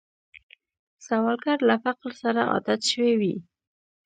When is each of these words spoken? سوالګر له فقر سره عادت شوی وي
سوالګر 1.05 1.59
له 1.69 1.75
فقر 1.83 2.11
سره 2.21 2.41
عادت 2.51 2.81
شوی 2.91 3.13
وي 3.19 3.35